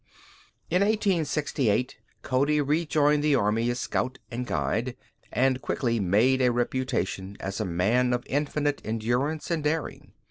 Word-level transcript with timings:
In 0.71 0.81
1868 0.81 1.99
Cody 2.23 2.59
rejoined 2.59 3.23
the 3.23 3.35
army 3.35 3.69
as 3.69 3.79
scout 3.79 4.17
and 4.31 4.47
guide, 4.47 4.95
and 5.31 5.61
quickly 5.61 5.99
made 5.99 6.41
a 6.41 6.51
reputation 6.51 7.37
as 7.39 7.59
a 7.61 7.65
man 7.65 8.11
of 8.11 8.23
infinite 8.25 8.81
endurance 8.83 9.51
and 9.51 9.63
daring. 9.63 10.13